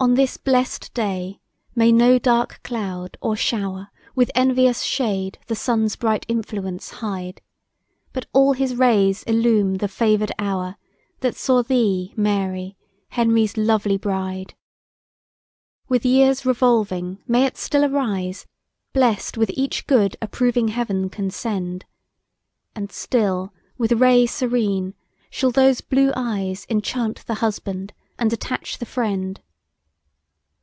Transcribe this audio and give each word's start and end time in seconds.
ON 0.00 0.14
this 0.14 0.36
blest 0.36 0.94
day 0.94 1.40
may 1.74 1.90
no 1.90 2.20
dark 2.20 2.62
cloud, 2.62 3.16
or 3.20 3.34
shower, 3.34 3.90
With 4.14 4.30
envious 4.32 4.82
shade 4.82 5.40
the 5.48 5.56
Sun's 5.56 5.96
bright 5.96 6.24
influence 6.28 6.90
hide! 7.02 7.40
But 8.12 8.26
all 8.32 8.52
his 8.52 8.76
rays 8.76 9.24
illume 9.24 9.78
the 9.78 9.88
favour'd 9.88 10.30
hour, 10.38 10.76
That 11.18 11.34
saw 11.34 11.64
thee, 11.64 12.14
Mary! 12.16 12.76
Henry's 13.08 13.56
lovely 13.56 13.96
bride! 13.98 14.54
With 15.88 16.04
years 16.06 16.46
revolving 16.46 17.18
may 17.26 17.44
it 17.44 17.56
still 17.56 17.84
arise, 17.84 18.46
Blest 18.92 19.36
with 19.36 19.50
each 19.54 19.88
good 19.88 20.16
approving 20.22 20.68
Heaven 20.68 21.10
can 21.10 21.28
send! 21.32 21.86
And 22.72 22.92
still, 22.92 23.52
with 23.78 23.90
ray 23.90 24.26
serene, 24.26 24.94
shall 25.28 25.50
those 25.50 25.80
blue 25.80 26.12
eyes 26.14 26.66
Enchant 26.70 27.26
the 27.26 27.34
husband, 27.42 27.92
and 28.16 28.32
attach 28.32 28.78
the 28.78 28.86
friend! 28.86 29.42